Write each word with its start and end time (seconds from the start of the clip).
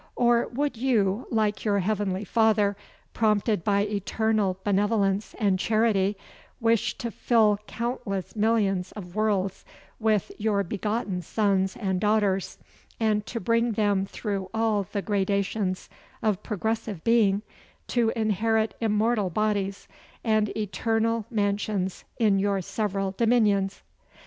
Or, 0.15 0.47
would 0.47 0.77
you, 0.77 1.27
like 1.29 1.63
your 1.63 1.77
heavenly 1.77 2.23
Father, 2.25 2.75
prompted 3.13 3.63
by 3.63 3.81
eternal 3.81 4.57
benevolence 4.63 5.35
and 5.37 5.59
charity, 5.59 6.17
wish 6.59 6.97
to 6.97 7.11
fill 7.11 7.59
countless 7.67 8.35
millions 8.35 8.91
of 8.93 9.13
worlds, 9.13 9.63
with 9.99 10.31
your 10.39 10.63
begotten 10.63 11.21
sons 11.21 11.77
and 11.77 12.01
daughters, 12.01 12.57
and 12.99 13.27
to 13.27 13.39
bring 13.39 13.73
them 13.73 14.07
through 14.07 14.49
all 14.55 14.87
the 14.91 15.03
gradations 15.03 15.87
of 16.23 16.41
progressive 16.41 17.03
being, 17.03 17.43
to 17.89 18.11
inherit 18.15 18.73
immortal 18.81 19.29
bodies, 19.29 19.87
and 20.23 20.49
eternal 20.57 21.27
mansions 21.29 22.05
in 22.17 22.39
your 22.39 22.59
several 22.63 23.11
dominions? 23.11 23.83